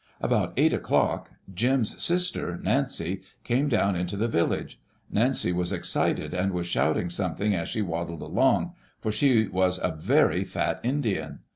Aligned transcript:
About 0.19 0.53
eight 0.57 0.73
o'clocki 0.73 1.27
Jim's 1.53 2.01
sister, 2.03 2.57
Nancy, 2.63 3.21
came 3.43 3.69
down 3.69 3.95
into 3.95 4.17
die 4.17 4.25
village. 4.25 4.79
Nancy 5.11 5.51
was 5.51 5.71
excited, 5.71 6.33
and 6.33 6.53
was 6.53 6.65
shouting 6.65 7.11
something 7.11 7.53
as 7.53 7.69
she 7.69 7.83
waddled 7.83 8.23
along, 8.23 8.73
for 8.99 9.11
she 9.11 9.47
was 9.47 9.77
a 9.77 9.91
very 9.91 10.43
fat 10.43 10.79
Indian. 10.81 11.41